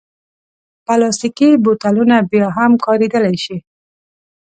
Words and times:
پلاستيکي 0.85 1.49
بوتلونه 1.63 2.17
بیا 2.31 2.47
هم 2.57 2.71
کارېدلی 2.85 3.37
شي. 3.43 3.57